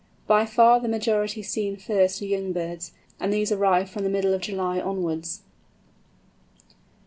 By 0.25 0.47
far 0.47 0.79
the 0.79 0.87
majority 0.87 1.43
seen 1.43 1.77
first 1.77 2.23
are 2.23 2.25
young 2.25 2.53
birds, 2.53 2.91
and 3.19 3.31
these 3.31 3.51
arrive 3.51 3.87
from 3.91 4.03
the 4.03 4.09
middle 4.09 4.33
of 4.33 4.41
July 4.41 4.79
onwards. 4.79 5.43